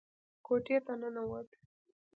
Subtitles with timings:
[0.45, 1.49] کوټې ته ننوت.